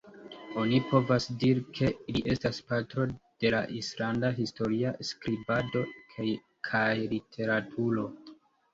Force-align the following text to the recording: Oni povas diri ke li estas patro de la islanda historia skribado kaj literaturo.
Oni 0.59 0.77
povas 0.91 1.27
diri 1.43 1.61
ke 1.79 1.89
li 2.15 2.23
estas 2.37 2.61
patro 2.71 3.07
de 3.19 3.53
la 3.57 3.61
islanda 3.83 4.35
historia 4.41 4.97
skribado 5.13 5.87
kaj 6.67 6.87
literaturo. 7.17 8.13